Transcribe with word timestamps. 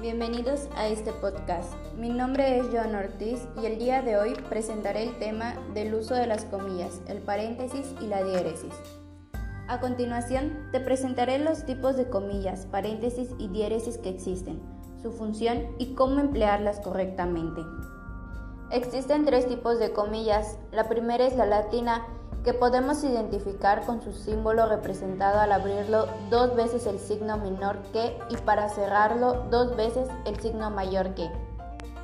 Bienvenidos 0.00 0.66
a 0.76 0.88
este 0.88 1.12
podcast. 1.12 1.74
Mi 1.94 2.08
nombre 2.08 2.58
es 2.58 2.68
Joan 2.72 2.94
Ortiz 2.94 3.46
y 3.60 3.66
el 3.66 3.78
día 3.78 4.00
de 4.00 4.16
hoy 4.16 4.32
presentaré 4.48 5.02
el 5.02 5.18
tema 5.18 5.52
del 5.74 5.94
uso 5.94 6.14
de 6.14 6.26
las 6.26 6.46
comillas, 6.46 7.02
el 7.06 7.18
paréntesis 7.18 7.94
y 8.00 8.06
la 8.06 8.24
diéresis. 8.24 8.72
A 9.68 9.78
continuación, 9.78 10.70
te 10.72 10.80
presentaré 10.80 11.38
los 11.38 11.66
tipos 11.66 11.98
de 11.98 12.08
comillas, 12.08 12.64
paréntesis 12.64 13.28
y 13.38 13.48
diéresis 13.48 13.98
que 13.98 14.08
existen, 14.08 14.62
su 15.02 15.12
función 15.12 15.66
y 15.78 15.94
cómo 15.94 16.18
emplearlas 16.18 16.80
correctamente. 16.80 17.60
Existen 18.70 19.26
tres 19.26 19.48
tipos 19.48 19.78
de 19.78 19.92
comillas. 19.92 20.58
La 20.72 20.88
primera 20.88 21.26
es 21.26 21.36
la 21.36 21.44
latina, 21.44 22.06
que 22.44 22.54
podemos 22.54 23.04
identificar 23.04 23.84
con 23.84 24.00
su 24.00 24.12
símbolo 24.12 24.66
representado 24.66 25.40
al 25.40 25.52
abrirlo 25.52 26.06
dos 26.30 26.54
veces 26.56 26.86
el 26.86 26.98
signo 26.98 27.36
menor 27.36 27.78
que 27.92 28.16
y 28.30 28.36
para 28.38 28.68
cerrarlo 28.68 29.44
dos 29.50 29.76
veces 29.76 30.08
el 30.24 30.38
signo 30.40 30.70
mayor 30.70 31.14
que. 31.14 31.30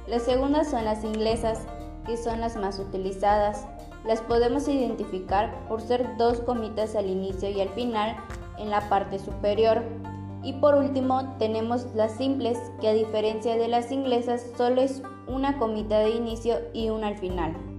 Las 0.06 0.22
segundas 0.22 0.70
son 0.70 0.84
las 0.84 1.04
inglesas, 1.04 1.60
que 2.04 2.16
son 2.16 2.40
las 2.40 2.56
más 2.56 2.78
utilizadas. 2.78 3.66
Las 4.04 4.20
podemos 4.20 4.68
identificar 4.68 5.66
por 5.68 5.80
ser 5.80 6.16
dos 6.16 6.40
comitas 6.40 6.94
al 6.94 7.06
inicio 7.06 7.50
y 7.50 7.60
al 7.60 7.70
final 7.70 8.16
en 8.58 8.70
la 8.70 8.88
parte 8.88 9.18
superior. 9.18 9.82
Y 10.42 10.52
por 10.54 10.76
último 10.76 11.34
tenemos 11.38 11.86
las 11.94 12.12
simples, 12.12 12.58
que 12.80 12.88
a 12.88 12.92
diferencia 12.92 13.56
de 13.56 13.66
las 13.66 13.90
inglesas 13.90 14.44
solo 14.56 14.80
es 14.80 15.02
una 15.26 15.58
comita 15.58 15.98
de 15.98 16.10
inicio 16.10 16.58
y 16.72 16.90
una 16.90 17.08
al 17.08 17.18
final. 17.18 17.75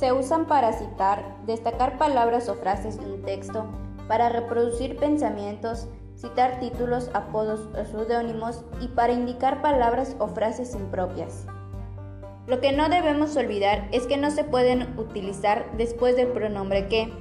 Se 0.00 0.14
usan 0.14 0.46
para 0.46 0.72
citar, 0.72 1.36
destacar 1.44 1.98
palabras 1.98 2.48
o 2.48 2.54
frases 2.54 2.98
de 2.98 3.04
un 3.04 3.20
texto, 3.20 3.66
para 4.08 4.30
reproducir 4.30 4.96
pensamientos, 4.96 5.88
citar 6.16 6.58
títulos, 6.58 7.10
apodos 7.12 7.68
o 7.78 7.84
seudónimos 7.84 8.64
y 8.80 8.88
para 8.88 9.12
indicar 9.12 9.60
palabras 9.60 10.16
o 10.18 10.28
frases 10.28 10.74
impropias. 10.74 11.46
Lo 12.46 12.62
que 12.62 12.72
no 12.72 12.88
debemos 12.88 13.36
olvidar 13.36 13.88
es 13.92 14.06
que 14.06 14.16
no 14.16 14.30
se 14.30 14.42
pueden 14.42 14.98
utilizar 14.98 15.70
después 15.76 16.16
del 16.16 16.28
pronombre 16.28 16.88
que. 16.88 17.12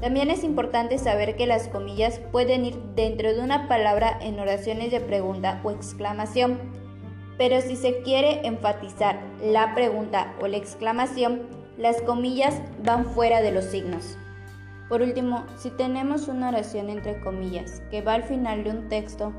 También 0.00 0.30
es 0.30 0.44
importante 0.44 0.96
saber 0.96 1.36
que 1.36 1.46
las 1.46 1.68
comillas 1.68 2.20
pueden 2.32 2.64
ir 2.64 2.78
dentro 2.94 3.34
de 3.34 3.40
una 3.40 3.68
palabra 3.68 4.18
en 4.22 4.40
oraciones 4.40 4.90
de 4.90 5.00
pregunta 5.00 5.60
o 5.62 5.70
exclamación, 5.70 6.58
pero 7.36 7.60
si 7.60 7.76
se 7.76 8.00
quiere 8.00 8.46
enfatizar 8.46 9.20
la 9.42 9.74
pregunta 9.74 10.32
o 10.40 10.46
la 10.46 10.56
exclamación, 10.56 11.63
las 11.76 12.00
comillas 12.02 12.60
van 12.84 13.04
fuera 13.04 13.40
de 13.40 13.52
los 13.52 13.64
signos. 13.64 14.16
Por 14.88 15.02
último, 15.02 15.44
si 15.56 15.70
tenemos 15.70 16.28
una 16.28 16.48
oración 16.48 16.90
entre 16.90 17.20
comillas 17.20 17.82
que 17.90 18.02
va 18.02 18.14
al 18.14 18.22
final 18.22 18.64
de 18.64 18.70
un 18.70 18.88
texto, 18.88 19.32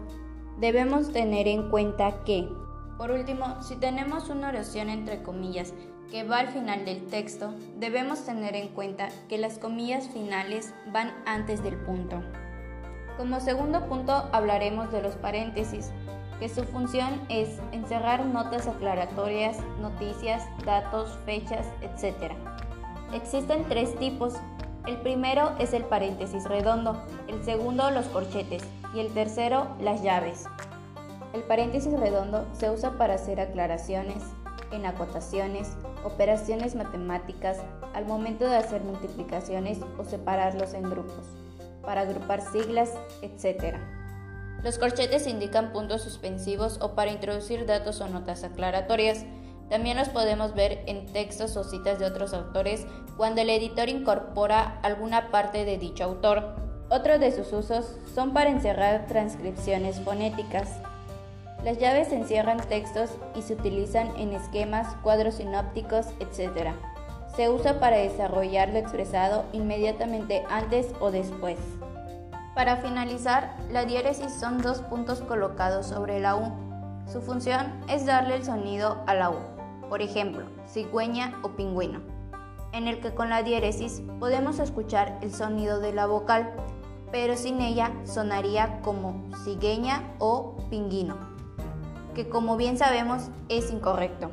debemos 0.59 1.11
tener 1.11 1.47
en 1.47 1.69
cuenta 1.69 2.23
que, 2.25 2.49
por 2.97 3.11
último, 3.11 3.61
si 3.61 3.75
tenemos 3.75 4.29
una 4.29 4.49
oración 4.49 4.89
entre 4.89 5.21
comillas 5.21 5.73
que 6.09 6.23
va 6.23 6.39
al 6.39 6.47
final 6.47 6.85
del 6.85 7.05
texto, 7.07 7.53
debemos 7.77 8.25
tener 8.25 8.55
en 8.55 8.69
cuenta 8.69 9.09
que 9.27 9.37
las 9.37 9.57
comillas 9.57 10.07
finales 10.09 10.73
van 10.91 11.13
antes 11.25 11.63
del 11.63 11.77
punto. 11.77 12.21
Como 13.17 13.39
segundo 13.39 13.87
punto 13.87 14.29
hablaremos 14.33 14.91
de 14.91 15.01
los 15.01 15.15
paréntesis, 15.15 15.91
que 16.39 16.49
su 16.49 16.63
función 16.65 17.21
es 17.29 17.59
encerrar 17.71 18.25
notas 18.25 18.67
aclaratorias, 18.67 19.57
noticias, 19.79 20.43
datos, 20.65 21.17
fechas, 21.25 21.65
etc. 21.81 22.33
Existen 23.13 23.65
tres 23.69 23.95
tipos. 23.97 24.33
El 24.85 24.97
primero 24.97 25.51
es 25.59 25.73
el 25.73 25.83
paréntesis 25.83 26.43
redondo, 26.45 27.01
el 27.27 27.43
segundo 27.43 27.89
los 27.91 28.05
corchetes 28.07 28.63
y 28.93 28.99
el 28.99 29.13
tercero 29.13 29.67
las 29.79 30.03
llaves. 30.03 30.45
El 31.33 31.43
paréntesis 31.43 31.97
redondo 31.99 32.45
se 32.53 32.69
usa 32.69 32.91
para 32.97 33.15
hacer 33.15 33.39
aclaraciones, 33.39 34.23
en 34.71 34.85
acotaciones, 34.85 35.75
operaciones 36.03 36.75
matemáticas, 36.75 37.57
al 37.93 38.05
momento 38.05 38.47
de 38.47 38.57
hacer 38.57 38.83
multiplicaciones 38.83 39.79
o 39.97 40.03
separarlos 40.03 40.73
en 40.73 40.83
grupos, 40.83 41.25
para 41.81 42.01
agrupar 42.01 42.41
siglas, 42.41 42.91
etc. 43.21 43.77
Los 44.65 44.79
corchetes 44.79 45.27
indican 45.27 45.71
puntos 45.71 46.01
suspensivos 46.01 46.79
o 46.81 46.95
para 46.95 47.11
introducir 47.11 47.67
datos 47.67 48.01
o 48.01 48.07
notas 48.07 48.43
aclaratorias. 48.43 49.23
También 49.69 49.95
los 49.95 50.09
podemos 50.09 50.55
ver 50.55 50.81
en 50.87 51.05
textos 51.05 51.55
o 51.55 51.63
citas 51.63 51.99
de 51.99 52.05
otros 52.07 52.33
autores 52.33 52.87
cuando 53.15 53.41
el 53.41 53.51
editor 53.51 53.89
incorpora 53.89 54.79
alguna 54.81 55.29
parte 55.29 55.65
de 55.65 55.77
dicho 55.77 56.03
autor. 56.03 56.55
Otros 56.89 57.19
de 57.19 57.31
sus 57.31 57.53
usos 57.53 57.95
son 58.15 58.33
para 58.33 58.49
encerrar 58.49 59.05
transcripciones 59.05 60.01
fonéticas. 60.01 60.79
Las 61.63 61.77
llaves 61.77 62.11
encierran 62.11 62.57
textos 62.67 63.11
y 63.35 63.43
se 63.43 63.53
utilizan 63.53 64.17
en 64.17 64.33
esquemas, 64.33 64.95
cuadros 65.03 65.35
sinópticos, 65.35 66.07
etc. 66.19 66.71
Se 67.35 67.51
usa 67.51 67.79
para 67.79 67.97
desarrollar 67.97 68.69
lo 68.69 68.79
expresado 68.79 69.45
inmediatamente 69.53 70.43
antes 70.49 70.87
o 70.99 71.11
después. 71.11 71.59
Para 72.55 72.77
finalizar, 72.77 73.53
la 73.69 73.83
diéresis 73.83 74.33
son 74.33 74.61
dos 74.61 74.79
puntos 74.79 75.19
colocados 75.19 75.87
sobre 75.87 76.21
la 76.21 76.37
U. 76.37 76.53
Su 77.05 77.21
función 77.21 77.73
es 77.89 78.05
darle 78.05 78.37
el 78.37 78.45
sonido 78.45 79.03
a 79.07 79.13
la 79.13 79.29
U, 79.29 79.35
por 79.89 80.01
ejemplo, 80.01 80.45
cigüeña 80.65 81.37
o 81.43 81.49
pingüino, 81.49 81.99
en 82.71 82.87
el 82.87 83.01
que 83.01 83.13
con 83.13 83.29
la 83.29 83.43
diéresis 83.43 84.01
podemos 84.21 84.59
escuchar 84.59 85.19
el 85.21 85.33
sonido 85.33 85.81
de 85.81 85.91
la 85.91 86.05
vocal, 86.05 86.55
pero 87.11 87.35
sin 87.35 87.59
ella 87.59 87.91
sonaría 88.05 88.79
como 88.81 89.29
cigueña 89.43 90.15
o 90.19 90.55
pinguino, 90.69 91.17
que 92.13 92.29
como 92.29 92.55
bien 92.55 92.77
sabemos 92.77 93.31
es 93.49 93.69
incorrecto. 93.69 94.31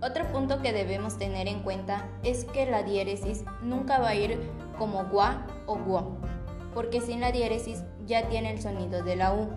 Otro 0.00 0.24
punto 0.32 0.62
que 0.62 0.72
debemos 0.72 1.18
tener 1.18 1.48
en 1.48 1.62
cuenta 1.62 2.08
es 2.22 2.46
que 2.46 2.64
la 2.64 2.82
diéresis 2.82 3.44
nunca 3.60 3.98
va 3.98 4.08
a 4.08 4.14
ir 4.14 4.40
como 4.78 5.04
gua 5.04 5.46
o 5.66 5.76
guo, 5.76 6.16
porque 6.74 7.00
sin 7.00 7.20
la 7.20 7.32
diéresis 7.32 7.84
ya 8.06 8.28
tiene 8.28 8.52
el 8.52 8.60
sonido 8.60 9.02
de 9.02 9.16
la 9.16 9.34
U, 9.34 9.50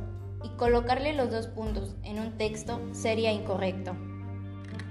y 0.43 0.49
colocarle 0.57 1.13
los 1.13 1.31
dos 1.31 1.47
puntos 1.47 1.95
en 2.03 2.19
un 2.19 2.37
texto 2.37 2.81
sería 2.91 3.31
incorrecto. 3.31 3.95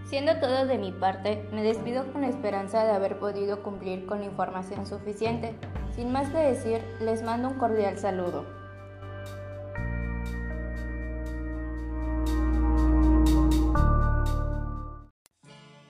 Siendo 0.06 0.38
todo 0.40 0.66
de 0.66 0.78
mi 0.78 0.92
parte, 0.92 1.46
me 1.52 1.62
despido 1.62 2.10
con 2.12 2.22
la 2.22 2.28
esperanza 2.28 2.84
de 2.84 2.92
haber 2.92 3.18
podido 3.18 3.62
cumplir 3.62 4.04
con 4.06 4.20
la 4.20 4.26
información 4.26 4.86
suficiente. 4.86 5.54
Sin 5.94 6.12
más 6.12 6.28
que 6.30 6.38
decir, 6.38 6.82
les 7.00 7.22
mando 7.22 7.48
un 7.48 7.58
cordial 7.58 7.98
saludo. 7.98 8.44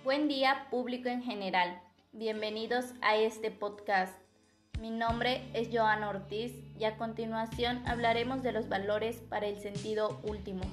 Buen 0.05 0.29
día 0.29 0.67
público 0.71 1.09
en 1.09 1.23
general. 1.23 1.81
Bienvenidos 2.13 2.95
a 3.01 3.17
este 3.17 3.51
podcast 3.51 4.22
mi 4.83 4.91
nombre 4.91 5.49
es 5.55 5.69
Joana 5.73 6.09
Ortiz 6.09 6.53
y 6.77 6.83
a 6.87 6.97
continuación 6.97 7.87
hablaremos 7.87 8.43
de 8.43 8.51
los 8.51 8.69
valores 8.69 9.15
para 9.31 9.47
el 9.47 9.61
sentido 9.61 10.19
último, 10.25 10.65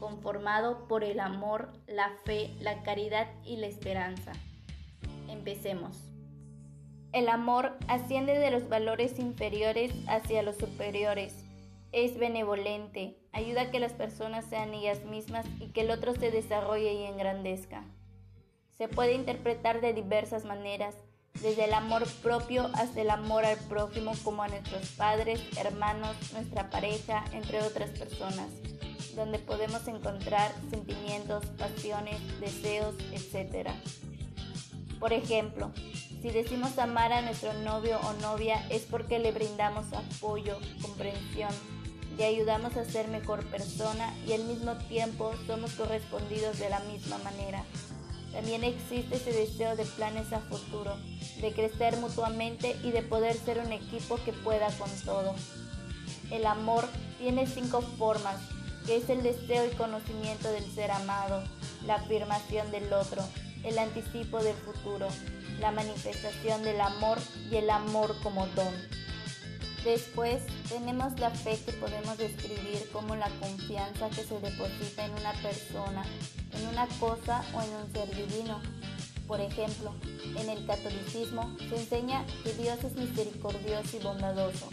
conformado 0.00 0.88
por 0.88 1.04
el 1.04 1.20
amor, 1.20 1.68
la 1.86 2.10
fe, 2.24 2.56
la 2.60 2.82
caridad 2.82 3.28
y 3.44 3.58
la 3.58 3.66
esperanza. 3.66 4.32
Empecemos. 5.28 6.02
El 7.12 7.28
amor 7.28 7.76
asciende 7.88 8.38
de 8.38 8.50
los 8.50 8.70
valores 8.70 9.18
inferiores 9.18 9.92
hacia 10.08 10.42
los 10.42 10.56
superiores. 10.56 11.44
Es 11.92 12.18
benevolente, 12.18 13.18
ayuda 13.32 13.62
a 13.64 13.70
que 13.70 13.80
las 13.80 13.92
personas 13.92 14.46
sean 14.46 14.72
ellas 14.72 15.04
mismas 15.04 15.44
y 15.60 15.72
que 15.72 15.82
el 15.82 15.90
otro 15.90 16.14
se 16.14 16.30
desarrolle 16.30 16.94
y 16.94 17.04
engrandezca. 17.04 17.84
Se 18.78 18.88
puede 18.88 19.12
interpretar 19.12 19.82
de 19.82 19.92
diversas 19.92 20.46
maneras, 20.46 20.96
desde 21.42 21.64
el 21.64 21.74
amor 21.74 22.06
propio 22.22 22.70
hasta 22.74 23.00
el 23.00 23.10
amor 23.10 23.44
al 23.44 23.58
prójimo 23.68 24.12
como 24.24 24.42
a 24.42 24.48
nuestros 24.48 24.88
padres, 24.90 25.40
hermanos, 25.56 26.16
nuestra 26.32 26.70
pareja, 26.70 27.24
entre 27.32 27.62
otras 27.62 27.90
personas, 27.90 28.48
donde 29.14 29.38
podemos 29.38 29.86
encontrar 29.88 30.52
sentimientos, 30.70 31.44
pasiones, 31.58 32.20
deseos, 32.40 32.94
etc. 33.12 33.70
Por 34.98 35.12
ejemplo, 35.12 35.70
si 36.22 36.30
decimos 36.30 36.76
amar 36.78 37.12
a 37.12 37.22
nuestro 37.22 37.52
novio 37.52 38.00
o 38.02 38.12
novia 38.14 38.66
es 38.70 38.82
porque 38.82 39.20
le 39.20 39.30
brindamos 39.30 39.86
apoyo, 39.92 40.58
comprensión, 40.82 41.52
le 42.16 42.24
ayudamos 42.24 42.76
a 42.76 42.84
ser 42.84 43.06
mejor 43.06 43.44
persona 43.46 44.12
y 44.26 44.32
al 44.32 44.42
mismo 44.42 44.74
tiempo 44.88 45.32
somos 45.46 45.72
correspondidos 45.74 46.58
de 46.58 46.68
la 46.68 46.80
misma 46.80 47.18
manera. 47.18 47.64
También 48.32 48.62
existe 48.62 49.16
ese 49.16 49.32
deseo 49.32 49.74
de 49.76 49.84
planes 49.84 50.32
a 50.32 50.40
futuro, 50.40 50.96
de 51.40 51.52
crecer 51.52 51.96
mutuamente 51.96 52.76
y 52.82 52.90
de 52.90 53.02
poder 53.02 53.36
ser 53.36 53.58
un 53.58 53.72
equipo 53.72 54.18
que 54.24 54.32
pueda 54.32 54.68
con 54.78 54.90
todo. 55.04 55.34
El 56.30 56.46
amor 56.46 56.86
tiene 57.18 57.46
cinco 57.46 57.80
formas, 57.80 58.36
que 58.86 58.96
es 58.96 59.08
el 59.08 59.22
deseo 59.22 59.66
y 59.66 59.74
conocimiento 59.76 60.50
del 60.52 60.64
ser 60.72 60.90
amado, 60.90 61.42
la 61.86 61.96
afirmación 61.96 62.70
del 62.70 62.92
otro, 62.92 63.22
el 63.64 63.78
anticipo 63.78 64.42
del 64.42 64.56
futuro, 64.56 65.08
la 65.60 65.72
manifestación 65.72 66.62
del 66.62 66.80
amor 66.80 67.18
y 67.50 67.56
el 67.56 67.70
amor 67.70 68.14
como 68.22 68.46
don. 68.48 68.74
Después 69.84 70.42
tenemos 70.68 71.18
la 71.18 71.30
fe 71.30 71.58
que 71.64 71.72
podemos 71.72 72.18
describir 72.18 72.88
como 72.92 73.16
la 73.16 73.30
confianza 73.40 74.10
que 74.10 74.22
se 74.22 74.38
deposita 74.40 75.06
en 75.06 75.12
una 75.12 75.32
persona, 75.34 76.04
en 76.52 76.66
una 76.68 76.86
cosa 77.00 77.44
o 77.54 77.62
en 77.62 77.72
un 77.74 77.92
ser 77.92 78.08
divino. 78.14 78.60
Por 79.26 79.40
ejemplo, 79.40 79.94
en 80.36 80.48
el 80.48 80.66
catolicismo 80.66 81.54
se 81.68 81.76
enseña 81.76 82.24
que 82.44 82.54
Dios 82.54 82.82
es 82.82 82.94
misericordioso 82.94 83.96
y 83.96 84.02
bondadoso, 84.02 84.68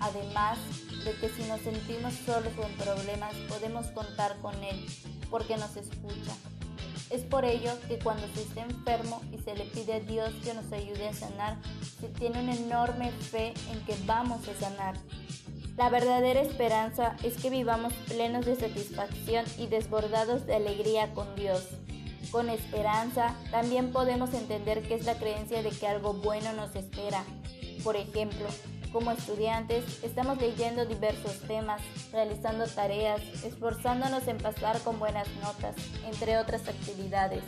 además 0.00 0.58
de 1.04 1.12
que 1.12 1.28
si 1.28 1.42
nos 1.48 1.60
sentimos 1.60 2.14
solos 2.24 2.52
o 2.58 2.64
en 2.64 2.76
problemas 2.76 3.34
podemos 3.48 3.86
contar 3.86 4.36
con 4.40 4.54
Él, 4.62 4.86
porque 5.30 5.56
nos 5.56 5.76
escucha. 5.76 6.34
Es 7.10 7.22
por 7.22 7.44
ello 7.44 7.70
que 7.86 7.98
cuando 7.98 8.26
se 8.34 8.42
está 8.42 8.62
enfermo 8.62 9.22
y 9.32 9.38
se 9.38 9.54
le 9.54 9.64
pide 9.66 9.94
a 9.94 10.00
Dios 10.00 10.30
que 10.42 10.54
nos 10.54 10.70
ayude 10.72 11.08
a 11.08 11.14
sanar, 11.14 11.56
se 12.00 12.08
tiene 12.08 12.40
una 12.40 12.54
enorme 12.54 13.12
fe 13.12 13.54
en 13.70 13.80
que 13.84 13.96
vamos 14.06 14.40
a 14.48 14.60
sanar. 14.60 14.96
La 15.76 15.90
verdadera 15.90 16.40
esperanza 16.40 17.16
es 17.22 17.36
que 17.36 17.50
vivamos 17.50 17.92
plenos 18.08 18.46
de 18.46 18.56
satisfacción 18.56 19.44
y 19.58 19.66
desbordados 19.66 20.46
de 20.46 20.54
alegría 20.54 21.12
con 21.12 21.36
Dios. 21.36 21.68
Con 22.30 22.48
esperanza 22.48 23.36
también 23.50 23.92
podemos 23.92 24.32
entender 24.32 24.82
que 24.88 24.94
es 24.94 25.04
la 25.04 25.18
creencia 25.18 25.62
de 25.62 25.68
que 25.68 25.86
algo 25.86 26.14
bueno 26.14 26.54
nos 26.54 26.74
espera. 26.74 27.24
Por 27.84 27.96
ejemplo, 27.96 28.46
como 28.90 29.10
estudiantes, 29.10 30.02
estamos 30.02 30.40
leyendo 30.40 30.86
diversos 30.86 31.40
temas, 31.46 31.82
realizando 32.10 32.66
tareas, 32.66 33.20
esforzándonos 33.44 34.26
en 34.28 34.38
pasar 34.38 34.80
con 34.80 34.98
buenas 34.98 35.28
notas, 35.42 35.76
entre 36.06 36.38
otras 36.38 36.66
actividades. 36.66 37.44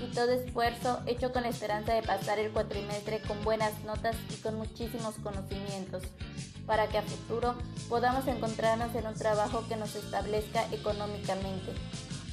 Y 0.00 0.14
todo 0.14 0.32
esfuerzo 0.32 1.00
hecho 1.06 1.32
con 1.32 1.42
la 1.42 1.50
esperanza 1.50 1.92
de 1.92 2.02
pasar 2.02 2.38
el 2.38 2.50
cuatrimestre 2.50 3.20
con 3.20 3.44
buenas 3.44 3.78
notas 3.84 4.16
y 4.30 4.40
con 4.40 4.56
muchísimos 4.56 5.16
conocimientos, 5.16 6.04
para 6.68 6.86
que 6.86 6.98
a 6.98 7.02
futuro 7.02 7.56
podamos 7.88 8.28
encontrarnos 8.28 8.94
en 8.94 9.06
un 9.06 9.14
trabajo 9.14 9.64
que 9.68 9.76
nos 9.76 9.96
establezca 9.96 10.66
económicamente. 10.70 11.72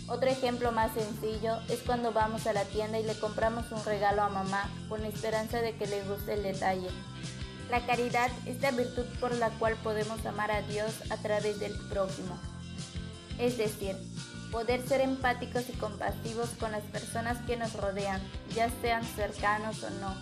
Otro 0.08 0.30
ejemplo 0.30 0.72
más 0.72 0.94
sencillo 0.94 1.58
es 1.68 1.80
cuando 1.80 2.12
vamos 2.12 2.46
a 2.46 2.54
la 2.54 2.66
tienda 2.66 3.00
y 3.00 3.04
le 3.04 3.18
compramos 3.18 3.72
un 3.72 3.84
regalo 3.84 4.22
a 4.22 4.30
mamá 4.30 4.70
con 4.88 5.02
la 5.02 5.08
esperanza 5.08 5.62
de 5.62 5.76
que 5.76 5.88
le 5.88 6.04
guste 6.04 6.34
el 6.34 6.44
detalle. 6.44 6.90
La 7.72 7.84
caridad 7.88 8.30
es 8.46 8.62
la 8.62 8.70
virtud 8.70 9.06
por 9.20 9.34
la 9.34 9.50
cual 9.52 9.76
podemos 9.82 10.24
amar 10.28 10.52
a 10.52 10.62
Dios 10.62 10.94
a 11.10 11.18
través 11.18 11.60
del 11.60 11.74
prójimo. 11.90 12.38
Es 13.40 13.58
decir, 13.58 13.96
poder 14.52 14.88
ser 14.88 15.02
empáticos 15.02 15.64
y 15.70 15.74
compasivos 15.74 16.50
con 16.60 16.72
las 16.72 16.84
personas 16.84 17.40
que 17.48 17.58
nos 17.58 17.74
rodean, 17.74 18.22
ya 18.54 18.70
sean 18.82 19.04
cercanos 19.04 19.82
o 19.82 19.90
no. 19.90 20.14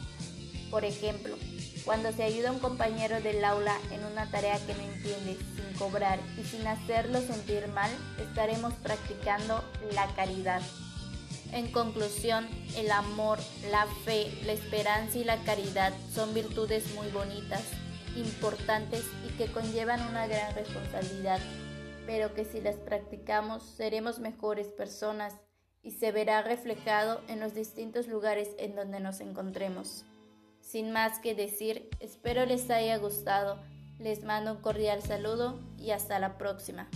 Por 0.72 0.86
ejemplo, 0.86 1.36
cuando 1.86 2.12
se 2.12 2.24
ayuda 2.24 2.50
a 2.50 2.52
un 2.52 2.60
compañero 2.60 3.22
del 3.22 3.44
aula 3.44 3.78
en 3.92 4.04
una 4.06 4.30
tarea 4.30 4.58
que 4.66 4.74
no 4.74 4.82
entiende 4.82 5.38
sin 5.56 5.78
cobrar 5.78 6.20
y 6.40 6.44
sin 6.44 6.66
hacerlo 6.66 7.20
sentir 7.20 7.68
mal, 7.68 7.92
estaremos 8.20 8.74
practicando 8.76 9.64
la 9.94 10.08
caridad. 10.16 10.62
En 11.52 11.72
conclusión, 11.72 12.48
el 12.78 12.92
amor, 12.92 13.38
la 13.70 13.86
fe, 14.06 14.32
la 14.46 14.54
esperanza 14.54 15.18
y 15.18 15.24
la 15.24 15.38
caridad 15.44 15.94
son 16.12 16.34
virtudes 16.34 16.96
muy 16.96 17.08
bonitas, 17.10 17.64
importantes 18.16 19.04
y 19.28 19.38
que 19.38 19.52
conllevan 19.52 20.02
una 20.08 20.26
gran 20.26 20.56
responsabilidad, 20.56 21.40
pero 22.06 22.34
que 22.34 22.46
si 22.46 22.62
las 22.62 22.78
practicamos 22.78 23.64
seremos 23.64 24.20
mejores 24.20 24.68
personas 24.68 25.34
y 25.84 25.92
se 25.92 26.12
verá 26.12 26.42
reflejado 26.42 27.22
en 27.28 27.40
los 27.40 27.54
distintos 27.54 28.08
lugares 28.08 28.50
en 28.58 28.76
donde 28.76 29.00
nos 29.00 29.20
encontremos. 29.20 30.06
Sin 30.64 30.92
más 30.92 31.20
que 31.20 31.36
decir, 31.36 31.90
espero 32.00 32.46
les 32.46 32.70
haya 32.72 32.98
gustado, 32.98 33.60
les 34.00 34.24
mando 34.24 34.54
un 34.54 34.62
cordial 34.62 35.04
saludo 35.04 35.60
y 35.78 35.92
hasta 35.92 36.18
la 36.18 36.38
próxima. 36.38 36.88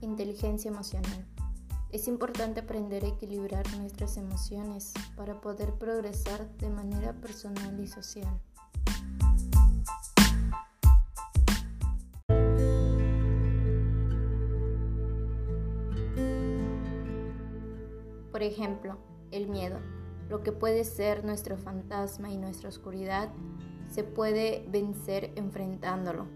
Inteligencia 0.00 0.70
emocional. 0.70 1.37
Es 1.90 2.06
importante 2.06 2.60
aprender 2.60 3.02
a 3.04 3.08
equilibrar 3.08 3.66
nuestras 3.78 4.18
emociones 4.18 4.92
para 5.16 5.40
poder 5.40 5.72
progresar 5.72 6.46
de 6.58 6.68
manera 6.68 7.14
personal 7.14 7.80
y 7.80 7.86
social. 7.86 8.38
Por 18.30 18.42
ejemplo, 18.42 18.98
el 19.30 19.48
miedo, 19.48 19.78
lo 20.28 20.42
que 20.42 20.52
puede 20.52 20.84
ser 20.84 21.24
nuestro 21.24 21.56
fantasma 21.56 22.30
y 22.30 22.36
nuestra 22.36 22.68
oscuridad, 22.68 23.30
se 23.90 24.04
puede 24.04 24.66
vencer 24.68 25.32
enfrentándolo. 25.36 26.26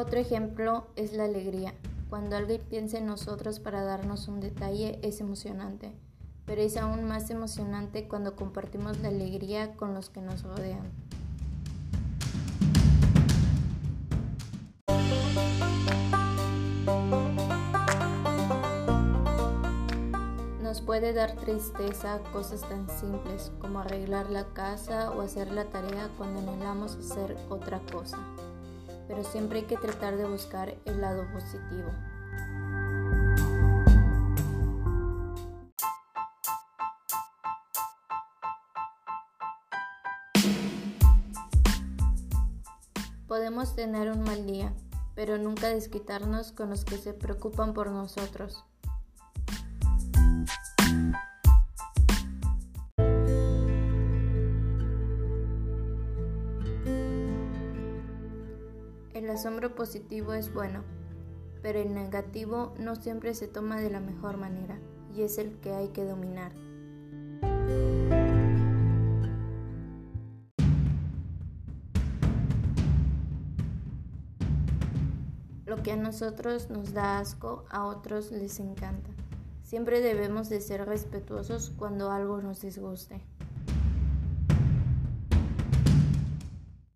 Otro 0.00 0.20
ejemplo 0.20 0.86
es 0.94 1.12
la 1.12 1.24
alegría. 1.24 1.74
Cuando 2.08 2.36
alguien 2.36 2.60
piensa 2.70 2.98
en 2.98 3.06
nosotros 3.06 3.58
para 3.58 3.82
darnos 3.82 4.28
un 4.28 4.38
detalle 4.38 5.00
es 5.02 5.20
emocionante, 5.20 5.90
pero 6.46 6.62
es 6.62 6.76
aún 6.76 7.02
más 7.02 7.30
emocionante 7.30 8.06
cuando 8.06 8.36
compartimos 8.36 9.00
la 9.00 9.08
alegría 9.08 9.74
con 9.74 9.94
los 9.94 10.08
que 10.08 10.20
nos 10.20 10.44
rodean. 10.44 10.92
Nos 20.62 20.80
puede 20.80 21.12
dar 21.12 21.34
tristeza 21.34 22.20
cosas 22.32 22.60
tan 22.60 22.88
simples 22.88 23.50
como 23.58 23.80
arreglar 23.80 24.30
la 24.30 24.44
casa 24.54 25.10
o 25.10 25.22
hacer 25.22 25.50
la 25.50 25.64
tarea 25.64 26.08
cuando 26.16 26.38
anhelamos 26.38 26.94
hacer 26.94 27.36
otra 27.50 27.80
cosa 27.90 28.16
pero 29.08 29.24
siempre 29.24 29.60
hay 29.60 29.64
que 29.64 29.78
tratar 29.78 30.16
de 30.16 30.26
buscar 30.26 30.76
el 30.84 31.00
lado 31.00 31.26
positivo. 31.32 31.90
Podemos 43.26 43.74
tener 43.74 44.10
un 44.10 44.22
mal 44.22 44.46
día, 44.46 44.72
pero 45.14 45.38
nunca 45.38 45.68
desquitarnos 45.68 46.52
con 46.52 46.70
los 46.70 46.84
que 46.84 46.98
se 46.98 47.14
preocupan 47.14 47.74
por 47.74 47.90
nosotros. 47.90 48.64
Asombro 59.38 59.72
positivo 59.72 60.32
es 60.32 60.52
bueno, 60.52 60.82
pero 61.62 61.78
el 61.78 61.94
negativo 61.94 62.74
no 62.76 62.96
siempre 62.96 63.36
se 63.36 63.46
toma 63.46 63.80
de 63.80 63.88
la 63.88 64.00
mejor 64.00 64.36
manera 64.36 64.80
y 65.14 65.22
es 65.22 65.38
el 65.38 65.60
que 65.60 65.70
hay 65.70 65.90
que 65.90 66.04
dominar. 66.04 66.50
Lo 75.66 75.84
que 75.84 75.92
a 75.92 75.96
nosotros 75.96 76.68
nos 76.68 76.92
da 76.92 77.20
asco, 77.20 77.64
a 77.70 77.86
otros 77.86 78.32
les 78.32 78.58
encanta. 78.58 79.10
Siempre 79.62 80.00
debemos 80.00 80.48
de 80.48 80.60
ser 80.60 80.84
respetuosos 80.84 81.70
cuando 81.78 82.10
algo 82.10 82.42
nos 82.42 82.60
disguste. 82.62 83.22